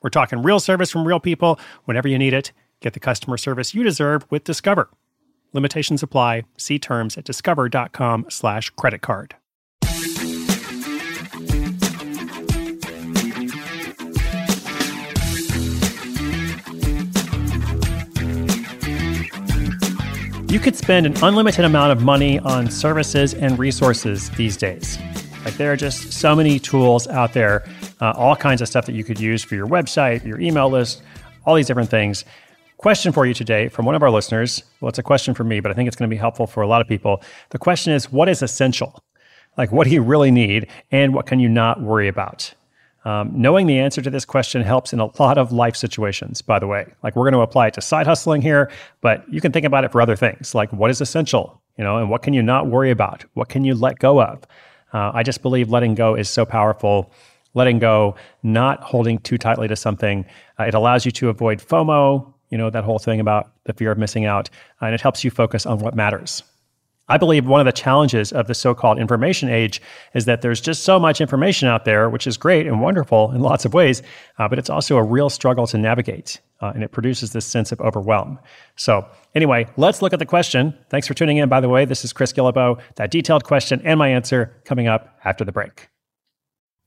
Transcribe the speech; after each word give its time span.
We're 0.00 0.10
talking 0.10 0.42
real 0.42 0.60
service 0.60 0.90
from 0.90 1.06
real 1.06 1.20
people 1.20 1.58
whenever 1.84 2.06
you 2.06 2.18
need 2.18 2.32
it. 2.32 2.52
Get 2.80 2.92
the 2.92 3.00
customer 3.00 3.36
service 3.36 3.74
you 3.74 3.82
deserve 3.82 4.24
with 4.30 4.44
Discover. 4.44 4.90
Limitations 5.52 6.02
apply. 6.02 6.44
See 6.56 6.78
terms 6.78 7.16
at 7.16 7.24
discover.com 7.24 8.26
slash 8.28 8.70
credit 8.70 9.00
card. 9.00 9.34
You 20.50 20.58
could 20.58 20.76
spend 20.76 21.06
an 21.06 21.14
unlimited 21.22 21.64
amount 21.64 21.92
of 21.92 22.02
money 22.02 22.38
on 22.38 22.70
services 22.70 23.34
and 23.34 23.58
resources 23.58 24.30
these 24.30 24.56
days. 24.56 24.98
Like 25.44 25.56
there 25.56 25.72
are 25.72 25.76
just 25.76 26.12
so 26.12 26.34
many 26.34 26.58
tools 26.58 27.06
out 27.08 27.32
there 27.32 27.64
uh, 28.00 28.12
all 28.16 28.36
kinds 28.36 28.60
of 28.60 28.68
stuff 28.68 28.86
that 28.86 28.94
you 28.94 29.04
could 29.04 29.20
use 29.20 29.42
for 29.42 29.54
your 29.54 29.66
website, 29.66 30.24
your 30.24 30.40
email 30.40 30.70
list, 30.70 31.02
all 31.44 31.54
these 31.54 31.66
different 31.66 31.90
things. 31.90 32.24
Question 32.76 33.12
for 33.12 33.26
you 33.26 33.34
today 33.34 33.68
from 33.68 33.86
one 33.86 33.94
of 33.94 34.02
our 34.02 34.10
listeners. 34.10 34.62
Well, 34.80 34.88
it's 34.88 34.98
a 34.98 35.02
question 35.02 35.34
for 35.34 35.44
me, 35.44 35.60
but 35.60 35.72
I 35.72 35.74
think 35.74 35.88
it's 35.88 35.96
going 35.96 36.08
to 36.08 36.14
be 36.14 36.18
helpful 36.18 36.46
for 36.46 36.62
a 36.62 36.68
lot 36.68 36.80
of 36.80 36.86
people. 36.86 37.22
The 37.50 37.58
question 37.58 37.92
is 37.92 38.12
what 38.12 38.28
is 38.28 38.42
essential? 38.42 39.02
Like, 39.56 39.72
what 39.72 39.88
do 39.88 39.92
you 39.92 40.02
really 40.02 40.30
need, 40.30 40.68
and 40.92 41.12
what 41.12 41.26
can 41.26 41.40
you 41.40 41.48
not 41.48 41.82
worry 41.82 42.06
about? 42.06 42.54
Um, 43.04 43.32
knowing 43.34 43.66
the 43.66 43.80
answer 43.80 44.00
to 44.02 44.10
this 44.10 44.24
question 44.24 44.62
helps 44.62 44.92
in 44.92 45.00
a 45.00 45.06
lot 45.20 45.38
of 45.38 45.50
life 45.50 45.74
situations, 45.74 46.42
by 46.42 46.60
the 46.60 46.68
way. 46.68 46.86
Like, 47.02 47.16
we're 47.16 47.24
going 47.24 47.32
to 47.32 47.40
apply 47.40 47.66
it 47.68 47.74
to 47.74 47.80
side 47.80 48.06
hustling 48.06 48.42
here, 48.42 48.70
but 49.00 49.24
you 49.32 49.40
can 49.40 49.50
think 49.50 49.66
about 49.66 49.82
it 49.82 49.90
for 49.90 50.00
other 50.00 50.14
things, 50.14 50.54
like 50.54 50.72
what 50.72 50.90
is 50.90 51.00
essential, 51.00 51.60
you 51.76 51.82
know, 51.82 51.98
and 51.98 52.08
what 52.08 52.22
can 52.22 52.34
you 52.34 52.42
not 52.42 52.68
worry 52.68 52.92
about? 52.92 53.24
What 53.34 53.48
can 53.48 53.64
you 53.64 53.74
let 53.74 53.98
go 53.98 54.22
of? 54.22 54.46
Uh, 54.92 55.10
I 55.12 55.24
just 55.24 55.42
believe 55.42 55.68
letting 55.68 55.96
go 55.96 56.14
is 56.14 56.28
so 56.28 56.44
powerful 56.44 57.10
letting 57.58 57.78
go, 57.78 58.14
not 58.42 58.82
holding 58.82 59.18
too 59.18 59.36
tightly 59.36 59.68
to 59.68 59.76
something. 59.76 60.24
Uh, 60.58 60.64
it 60.64 60.74
allows 60.74 61.04
you 61.04 61.10
to 61.12 61.28
avoid 61.28 61.58
FOMO, 61.58 62.32
you 62.50 62.56
know, 62.56 62.70
that 62.70 62.84
whole 62.84 62.98
thing 62.98 63.20
about 63.20 63.52
the 63.64 63.74
fear 63.74 63.90
of 63.90 63.98
missing 63.98 64.24
out, 64.24 64.48
uh, 64.80 64.86
and 64.86 64.94
it 64.94 65.00
helps 65.02 65.22
you 65.24 65.30
focus 65.30 65.66
on 65.66 65.78
what 65.80 65.94
matters. 65.94 66.42
I 67.10 67.16
believe 67.16 67.46
one 67.46 67.60
of 67.60 67.64
the 67.64 67.72
challenges 67.72 68.32
of 68.32 68.48
the 68.48 68.54
so 68.54 68.74
called 68.74 68.98
information 68.98 69.48
age 69.48 69.80
is 70.14 70.26
that 70.26 70.42
there's 70.42 70.60
just 70.60 70.82
so 70.82 70.98
much 70.98 71.22
information 71.22 71.66
out 71.66 71.86
there, 71.86 72.10
which 72.10 72.26
is 72.26 72.36
great 72.36 72.66
and 72.66 72.82
wonderful 72.82 73.32
in 73.32 73.40
lots 73.40 73.64
of 73.64 73.72
ways, 73.72 74.02
uh, 74.38 74.46
but 74.46 74.58
it's 74.58 74.68
also 74.68 74.98
a 74.98 75.02
real 75.02 75.30
struggle 75.30 75.66
to 75.68 75.78
navigate, 75.78 76.38
uh, 76.60 76.72
and 76.74 76.84
it 76.84 76.92
produces 76.92 77.32
this 77.32 77.46
sense 77.46 77.72
of 77.72 77.80
overwhelm. 77.80 78.38
So, 78.76 79.06
anyway, 79.34 79.66
let's 79.78 80.02
look 80.02 80.12
at 80.12 80.18
the 80.18 80.26
question. 80.26 80.76
Thanks 80.90 81.06
for 81.06 81.14
tuning 81.14 81.38
in, 81.38 81.48
by 81.48 81.60
the 81.60 81.68
way. 81.70 81.86
This 81.86 82.04
is 82.04 82.12
Chris 82.12 82.32
Guillebeau. 82.32 82.78
That 82.96 83.10
detailed 83.10 83.44
question 83.44 83.80
and 83.84 83.98
my 83.98 84.08
answer 84.08 84.54
coming 84.66 84.86
up 84.86 85.18
after 85.24 85.44
the 85.44 85.52
break. 85.52 85.88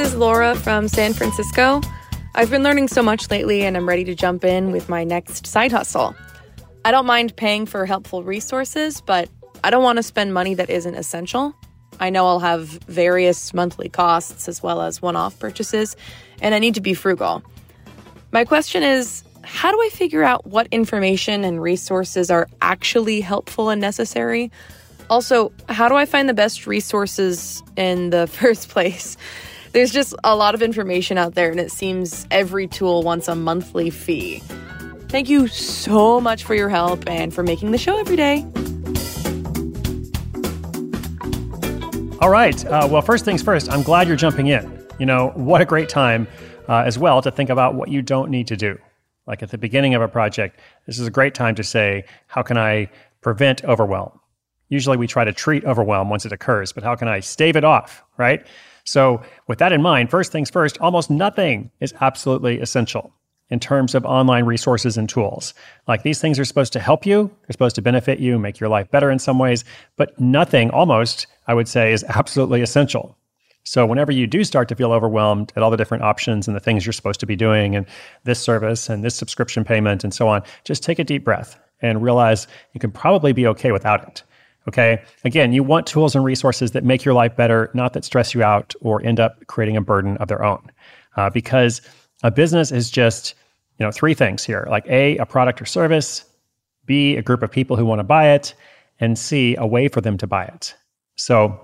Is 0.00 0.14
Laura 0.14 0.54
from 0.54 0.88
San 0.88 1.12
Francisco. 1.12 1.82
I've 2.34 2.48
been 2.48 2.62
learning 2.62 2.88
so 2.88 3.02
much 3.02 3.30
lately 3.30 3.64
and 3.64 3.76
I'm 3.76 3.86
ready 3.86 4.02
to 4.04 4.14
jump 4.14 4.44
in 4.44 4.72
with 4.72 4.88
my 4.88 5.04
next 5.04 5.46
side 5.46 5.72
hustle. 5.72 6.16
I 6.86 6.90
don't 6.90 7.04
mind 7.04 7.36
paying 7.36 7.66
for 7.66 7.84
helpful 7.84 8.24
resources, 8.24 9.02
but 9.02 9.28
I 9.62 9.68
don't 9.68 9.82
want 9.82 9.98
to 9.98 10.02
spend 10.02 10.32
money 10.32 10.54
that 10.54 10.70
isn't 10.70 10.94
essential. 10.94 11.54
I 11.98 12.08
know 12.08 12.26
I'll 12.26 12.40
have 12.40 12.68
various 12.68 13.52
monthly 13.52 13.90
costs 13.90 14.48
as 14.48 14.62
well 14.62 14.80
as 14.80 15.02
one 15.02 15.16
off 15.16 15.38
purchases, 15.38 15.96
and 16.40 16.54
I 16.54 16.60
need 16.60 16.76
to 16.76 16.80
be 16.80 16.94
frugal. 16.94 17.42
My 18.32 18.46
question 18.46 18.82
is 18.82 19.22
how 19.42 19.70
do 19.70 19.78
I 19.82 19.90
figure 19.90 20.22
out 20.22 20.46
what 20.46 20.66
information 20.70 21.44
and 21.44 21.60
resources 21.60 22.30
are 22.30 22.48
actually 22.62 23.20
helpful 23.20 23.68
and 23.68 23.82
necessary? 23.82 24.50
Also, 25.10 25.52
how 25.68 25.88
do 25.88 25.94
I 25.94 26.06
find 26.06 26.26
the 26.26 26.34
best 26.34 26.66
resources 26.66 27.62
in 27.76 28.08
the 28.08 28.26
first 28.32 28.70
place? 28.70 29.18
There's 29.72 29.92
just 29.92 30.14
a 30.24 30.34
lot 30.34 30.56
of 30.56 30.62
information 30.62 31.16
out 31.16 31.36
there, 31.36 31.50
and 31.50 31.60
it 31.60 31.70
seems 31.70 32.26
every 32.32 32.66
tool 32.66 33.02
wants 33.02 33.28
a 33.28 33.36
monthly 33.36 33.90
fee. 33.90 34.42
Thank 35.08 35.28
you 35.28 35.46
so 35.46 36.20
much 36.20 36.42
for 36.42 36.54
your 36.56 36.68
help 36.68 37.08
and 37.08 37.32
for 37.32 37.44
making 37.44 37.70
the 37.70 37.78
show 37.78 37.98
every 37.98 38.16
day. 38.16 38.44
All 42.20 42.30
right. 42.30 42.64
Uh, 42.66 42.88
well, 42.90 43.00
first 43.00 43.24
things 43.24 43.42
first, 43.42 43.70
I'm 43.70 43.82
glad 43.82 44.08
you're 44.08 44.16
jumping 44.16 44.48
in. 44.48 44.86
You 44.98 45.06
know, 45.06 45.28
what 45.36 45.60
a 45.60 45.64
great 45.64 45.88
time 45.88 46.26
uh, 46.68 46.82
as 46.84 46.98
well 46.98 47.22
to 47.22 47.30
think 47.30 47.48
about 47.48 47.74
what 47.74 47.88
you 47.88 48.02
don't 48.02 48.30
need 48.30 48.48
to 48.48 48.56
do. 48.56 48.76
Like 49.26 49.42
at 49.42 49.50
the 49.50 49.58
beginning 49.58 49.94
of 49.94 50.02
a 50.02 50.08
project, 50.08 50.58
this 50.86 50.98
is 50.98 51.06
a 51.06 51.10
great 51.10 51.34
time 51.34 51.54
to 51.54 51.64
say, 51.64 52.04
how 52.26 52.42
can 52.42 52.58
I 52.58 52.90
prevent 53.20 53.64
overwhelm? 53.64 54.18
Usually 54.68 54.96
we 54.96 55.06
try 55.06 55.24
to 55.24 55.32
treat 55.32 55.64
overwhelm 55.64 56.10
once 56.10 56.26
it 56.26 56.32
occurs, 56.32 56.72
but 56.72 56.84
how 56.84 56.94
can 56.94 57.08
I 57.08 57.20
stave 57.20 57.56
it 57.56 57.64
off, 57.64 58.04
right? 58.20 58.46
So, 58.84 59.22
with 59.48 59.58
that 59.58 59.72
in 59.72 59.82
mind, 59.82 60.10
first 60.10 60.30
things 60.30 60.50
first, 60.50 60.78
almost 60.78 61.10
nothing 61.10 61.70
is 61.80 61.94
absolutely 62.00 62.60
essential 62.60 63.12
in 63.48 63.58
terms 63.58 63.94
of 63.94 64.04
online 64.04 64.44
resources 64.44 64.96
and 64.96 65.08
tools. 65.08 65.54
Like 65.88 66.02
these 66.04 66.20
things 66.20 66.38
are 66.38 66.44
supposed 66.44 66.72
to 66.74 66.80
help 66.80 67.04
you, 67.04 67.28
they're 67.42 67.52
supposed 67.52 67.74
to 67.76 67.82
benefit 67.82 68.20
you, 68.20 68.38
make 68.38 68.60
your 68.60 68.68
life 68.68 68.90
better 68.90 69.10
in 69.10 69.18
some 69.18 69.38
ways, 69.38 69.64
but 69.96 70.18
nothing 70.20 70.70
almost, 70.70 71.26
I 71.48 71.54
would 71.54 71.66
say, 71.66 71.92
is 71.92 72.04
absolutely 72.08 72.62
essential. 72.62 73.16
So, 73.64 73.84
whenever 73.86 74.12
you 74.12 74.26
do 74.26 74.44
start 74.44 74.68
to 74.68 74.74
feel 74.74 74.92
overwhelmed 74.92 75.52
at 75.56 75.62
all 75.62 75.70
the 75.70 75.76
different 75.76 76.04
options 76.04 76.46
and 76.46 76.56
the 76.56 76.60
things 76.60 76.86
you're 76.86 76.92
supposed 76.92 77.20
to 77.20 77.26
be 77.26 77.36
doing, 77.36 77.76
and 77.76 77.86
this 78.24 78.40
service 78.40 78.88
and 78.88 79.04
this 79.04 79.14
subscription 79.14 79.64
payment 79.64 80.04
and 80.04 80.14
so 80.14 80.28
on, 80.28 80.42
just 80.64 80.82
take 80.82 80.98
a 80.98 81.04
deep 81.04 81.24
breath 81.24 81.58
and 81.82 82.02
realize 82.02 82.46
you 82.72 82.80
can 82.80 82.90
probably 82.90 83.32
be 83.32 83.46
okay 83.46 83.72
without 83.72 84.06
it. 84.06 84.22
Okay. 84.68 85.02
Again, 85.24 85.52
you 85.52 85.62
want 85.62 85.86
tools 85.86 86.14
and 86.14 86.24
resources 86.24 86.72
that 86.72 86.84
make 86.84 87.04
your 87.04 87.14
life 87.14 87.34
better, 87.34 87.70
not 87.74 87.92
that 87.94 88.04
stress 88.04 88.34
you 88.34 88.42
out 88.42 88.74
or 88.80 89.02
end 89.04 89.18
up 89.18 89.46
creating 89.46 89.76
a 89.76 89.80
burden 89.80 90.16
of 90.18 90.28
their 90.28 90.44
own. 90.44 90.70
Uh, 91.16 91.30
because 91.30 91.80
a 92.22 92.30
business 92.30 92.70
is 92.70 92.90
just, 92.90 93.34
you 93.78 93.86
know, 93.86 93.90
three 93.90 94.14
things 94.14 94.44
here 94.44 94.66
like 94.70 94.86
A, 94.86 95.16
a 95.16 95.26
product 95.26 95.60
or 95.60 95.66
service, 95.66 96.24
B, 96.84 97.16
a 97.16 97.22
group 97.22 97.42
of 97.42 97.50
people 97.50 97.76
who 97.76 97.86
want 97.86 97.98
to 98.00 98.04
buy 98.04 98.30
it, 98.30 98.54
and 99.00 99.18
C, 99.18 99.56
a 99.56 99.66
way 99.66 99.88
for 99.88 100.00
them 100.00 100.18
to 100.18 100.26
buy 100.26 100.44
it. 100.44 100.74
So, 101.16 101.58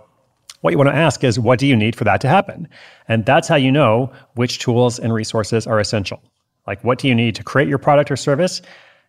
what 0.63 0.71
you 0.71 0.79
want 0.79 0.89
to 0.89 0.97
ask 0.97 1.23
is, 1.23 1.39
what 1.39 1.59
do 1.59 1.67
you 1.67 1.77
need 1.77 1.95
for 1.95 2.05
that 2.05 2.21
to 2.23 2.29
happen? 2.29 2.67
And 3.09 3.25
that's 3.25 3.47
how 3.47 3.57
you 3.57 3.71
know 3.71 4.11
which 4.35 4.59
tools 4.59 4.99
and 4.99 5.13
resources 5.13 5.67
are 5.67 5.79
essential. 5.79 6.21
Like, 6.67 6.83
what 6.83 6.99
do 6.99 7.09
you 7.09 7.15
need 7.15 7.35
to 7.37 7.45
create 7.45 7.69
your 7.69 7.79
product 7.79 8.11
or 8.11 8.17
service? 8.17 8.63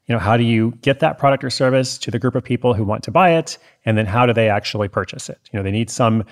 You 0.08 0.16
know, 0.16 0.20
how 0.20 0.38
do 0.38 0.44
you 0.44 0.72
get 0.82 1.00
that 1.02 1.18
product 1.18 1.44
or 1.44 1.50
service 1.50 1.98
to 2.00 2.12
the 2.12 2.20
group 2.20 2.36
of 2.36 2.44
people 2.44 2.74
who 2.74 2.86
want 2.86 3.04
to 3.04 3.12
buy 3.12 3.32
it? 3.32 3.58
And 3.86 3.98
then 3.98 4.06
how 4.06 4.26
do 4.26 4.34
they 4.34 4.50
actually 4.50 4.88
purchase 4.88 5.30
it? 5.30 5.40
You 5.52 5.60
know, 5.60 5.64
they 5.64 5.72
need 5.72 5.90
some 5.90 6.24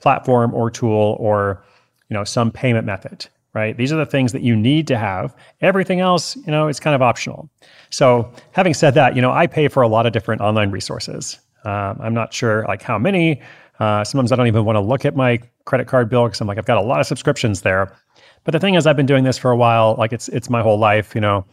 platform 0.00 0.52
or 0.54 0.70
tool 0.70 1.16
or, 1.18 1.64
you 2.10 2.14
know, 2.14 2.24
some 2.24 2.50
payment 2.50 2.84
method, 2.84 3.26
right? 3.54 3.74
These 3.76 3.90
are 3.90 3.96
the 3.96 4.06
things 4.06 4.32
that 4.32 4.42
you 4.42 4.54
need 4.54 4.86
to 4.88 4.98
have. 4.98 5.34
Everything 5.62 6.00
else, 6.00 6.36
you 6.36 6.52
know, 6.52 6.68
it's 6.68 6.80
kind 6.80 6.94
of 6.94 7.00
optional. 7.00 7.48
So, 7.88 8.30
having 8.50 8.74
said 8.74 8.94
that, 8.94 9.16
you 9.16 9.22
know, 9.22 9.32
I 9.32 9.46
pay 9.46 9.68
for 9.68 9.82
a 9.82 9.88
lot 9.88 10.04
of 10.04 10.12
different 10.12 10.42
online 10.42 10.70
resources. 10.70 11.38
Um, 11.64 11.98
I'm 12.02 12.14
not 12.14 12.34
sure 12.34 12.64
like 12.68 12.82
how 12.82 12.98
many. 12.98 13.40
Uh, 13.78 14.04
sometimes 14.04 14.30
I 14.30 14.36
don't 14.36 14.46
even 14.46 14.64
want 14.64 14.76
to 14.76 14.80
look 14.80 15.04
at 15.04 15.16
my 15.16 15.40
credit 15.64 15.86
card 15.86 16.10
bill 16.10 16.24
because 16.24 16.40
I'm 16.40 16.46
like, 16.46 16.58
I've 16.58 16.66
got 16.66 16.78
a 16.78 16.82
lot 16.82 17.00
of 17.00 17.06
subscriptions 17.06 17.62
there. 17.62 17.96
But 18.44 18.52
the 18.52 18.60
thing 18.60 18.74
is, 18.74 18.86
I've 18.86 18.96
been 18.96 19.06
doing 19.06 19.24
this 19.24 19.38
for 19.38 19.50
a 19.50 19.56
while. 19.56 19.94
Like 19.98 20.12
it's 20.12 20.28
it's 20.28 20.50
my 20.50 20.60
whole 20.62 20.78
life, 20.78 21.14
you 21.14 21.20
know. 21.20 21.46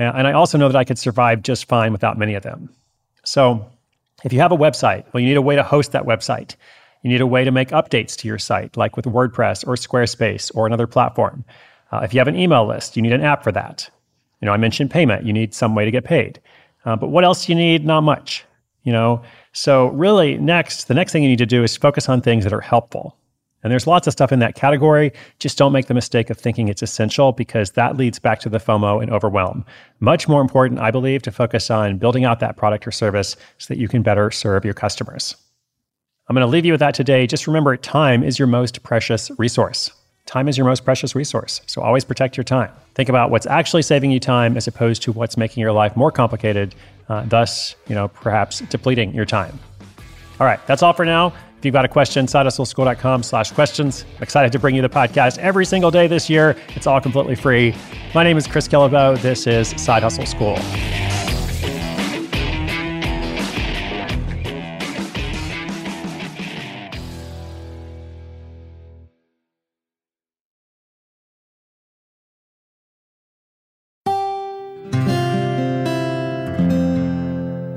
And 0.00 0.26
I 0.26 0.32
also 0.32 0.56
know 0.56 0.68
that 0.68 0.76
I 0.76 0.84
could 0.84 0.98
survive 0.98 1.42
just 1.42 1.66
fine 1.66 1.92
without 1.92 2.18
many 2.18 2.34
of 2.34 2.42
them. 2.42 2.70
So 3.22 3.70
if 4.24 4.32
you 4.32 4.40
have 4.40 4.52
a 4.52 4.56
website, 4.56 5.04
well, 5.12 5.20
you 5.20 5.26
need 5.28 5.36
a 5.36 5.42
way 5.42 5.56
to 5.56 5.62
host 5.62 5.92
that 5.92 6.04
website. 6.04 6.56
You 7.02 7.10
need 7.10 7.20
a 7.20 7.26
way 7.26 7.44
to 7.44 7.50
make 7.50 7.68
updates 7.68 8.16
to 8.16 8.28
your 8.28 8.38
site, 8.38 8.76
like 8.76 8.96
with 8.96 9.04
WordPress 9.04 9.66
or 9.66 9.74
Squarespace 9.74 10.50
or 10.54 10.66
another 10.66 10.86
platform. 10.86 11.44
Uh, 11.92 12.00
if 12.02 12.14
you 12.14 12.20
have 12.20 12.28
an 12.28 12.36
email 12.36 12.66
list, 12.66 12.96
you 12.96 13.02
need 13.02 13.12
an 13.12 13.22
app 13.22 13.42
for 13.44 13.52
that. 13.52 13.90
You 14.40 14.46
know, 14.46 14.52
I 14.52 14.56
mentioned 14.56 14.90
payment. 14.90 15.26
You 15.26 15.32
need 15.32 15.54
some 15.54 15.74
way 15.74 15.84
to 15.84 15.90
get 15.90 16.04
paid. 16.04 16.40
Uh, 16.84 16.96
but 16.96 17.08
what 17.08 17.24
else 17.24 17.44
do 17.44 17.52
you 17.52 17.58
need? 17.58 17.84
Not 17.84 18.00
much. 18.00 18.44
You 18.84 18.92
know, 18.92 19.22
so 19.52 19.88
really, 19.88 20.38
next, 20.38 20.88
the 20.88 20.94
next 20.94 21.12
thing 21.12 21.22
you 21.22 21.28
need 21.28 21.38
to 21.38 21.46
do 21.46 21.62
is 21.62 21.76
focus 21.76 22.08
on 22.08 22.22
things 22.22 22.44
that 22.44 22.52
are 22.54 22.62
helpful. 22.62 23.16
And 23.62 23.70
there's 23.70 23.86
lots 23.86 24.06
of 24.06 24.12
stuff 24.12 24.32
in 24.32 24.38
that 24.38 24.54
category. 24.54 25.12
Just 25.38 25.58
don't 25.58 25.72
make 25.72 25.86
the 25.86 25.94
mistake 25.94 26.30
of 26.30 26.38
thinking 26.38 26.68
it's 26.68 26.82
essential 26.82 27.32
because 27.32 27.72
that 27.72 27.96
leads 27.96 28.18
back 28.18 28.40
to 28.40 28.48
the 28.48 28.58
FOMO 28.58 29.02
and 29.02 29.12
overwhelm. 29.12 29.64
Much 30.00 30.28
more 30.28 30.40
important, 30.40 30.80
I 30.80 30.90
believe, 30.90 31.22
to 31.22 31.32
focus 31.32 31.70
on 31.70 31.98
building 31.98 32.24
out 32.24 32.40
that 32.40 32.56
product 32.56 32.86
or 32.86 32.90
service 32.90 33.36
so 33.58 33.74
that 33.74 33.80
you 33.80 33.88
can 33.88 34.02
better 34.02 34.30
serve 34.30 34.64
your 34.64 34.74
customers. 34.74 35.36
I'm 36.28 36.34
going 36.34 36.46
to 36.46 36.50
leave 36.50 36.64
you 36.64 36.72
with 36.72 36.80
that 36.80 36.94
today. 36.94 37.26
Just 37.26 37.46
remember 37.46 37.76
time 37.76 38.22
is 38.22 38.38
your 38.38 38.48
most 38.48 38.82
precious 38.82 39.30
resource. 39.36 39.90
Time 40.26 40.46
is 40.46 40.56
your 40.56 40.64
most 40.64 40.84
precious 40.84 41.16
resource. 41.16 41.60
So 41.66 41.82
always 41.82 42.04
protect 42.04 42.36
your 42.36 42.44
time. 42.44 42.70
Think 42.94 43.08
about 43.08 43.30
what's 43.30 43.46
actually 43.46 43.82
saving 43.82 44.12
you 44.12 44.20
time 44.20 44.56
as 44.56 44.68
opposed 44.68 45.02
to 45.02 45.12
what's 45.12 45.36
making 45.36 45.60
your 45.60 45.72
life 45.72 45.96
more 45.96 46.12
complicated, 46.12 46.74
uh, 47.08 47.24
thus, 47.26 47.74
you 47.88 47.96
know, 47.96 48.06
perhaps 48.06 48.60
depleting 48.60 49.12
your 49.12 49.24
time. 49.24 49.58
All 50.38 50.46
right, 50.46 50.64
that's 50.68 50.84
all 50.84 50.92
for 50.92 51.04
now. 51.04 51.32
If 51.60 51.66
you've 51.66 51.74
got 51.74 51.84
a 51.84 51.88
question, 51.88 52.24
sidehustleschool.com 52.24 53.22
slash 53.22 53.52
questions. 53.52 54.06
Excited 54.22 54.50
to 54.52 54.58
bring 54.58 54.74
you 54.74 54.80
the 54.80 54.88
podcast 54.88 55.36
every 55.36 55.66
single 55.66 55.90
day 55.90 56.06
this 56.06 56.30
year. 56.30 56.56
It's 56.68 56.86
all 56.86 57.02
completely 57.02 57.34
free. 57.34 57.74
My 58.14 58.24
name 58.24 58.38
is 58.38 58.46
Chris 58.46 58.66
Guillebeau. 58.66 59.20
This 59.20 59.46
is 59.46 59.68
Side 59.72 60.02
Hustle 60.02 60.24
School. 60.24 60.56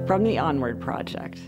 From 0.07 0.23
the 0.23 0.37
Onward 0.37 0.79
Project. 0.79 1.41